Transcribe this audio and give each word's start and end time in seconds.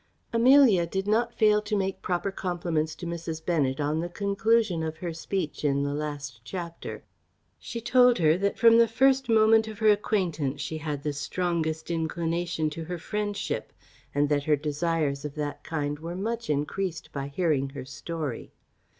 _Amelia 0.33 0.87
did 0.87 1.05
not 1.07 1.35
fail 1.35 1.61
to 1.61 1.75
make 1.75 2.01
proper 2.01 2.31
compliments 2.31 2.95
to 2.95 3.05
Mrs. 3.05 3.45
Bennet 3.45 3.79
on 3.79 3.99
the 3.99 4.09
conclusion 4.09 4.81
of 4.81 4.97
her 4.97 5.13
speech 5.13 5.63
in 5.63 5.83
the 5.83 5.93
last 5.93 6.41
chapter. 6.43 7.03
She 7.59 7.81
told 7.81 8.17
her 8.17 8.35
that, 8.35 8.57
from 8.57 8.79
the 8.79 8.87
first 8.87 9.29
moment 9.29 9.67
of 9.67 9.77
her 9.77 9.91
acquaintance, 9.91 10.59
she 10.59 10.79
had 10.79 11.03
the 11.03 11.13
strongest 11.13 11.91
inclination 11.91 12.71
to 12.71 12.85
her 12.85 12.97
friendship, 12.97 13.71
and 14.15 14.27
that 14.29 14.45
her 14.45 14.55
desires 14.55 15.23
of 15.23 15.35
that 15.35 15.63
kind 15.63 15.99
were 15.99 16.15
much 16.15 16.49
increased 16.49 17.11
by 17.11 17.27
hearing 17.27 17.69
her 17.69 17.85
story. 17.85 18.51